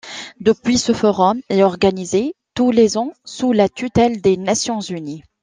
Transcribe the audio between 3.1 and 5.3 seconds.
sous la tutelle des Nations unies.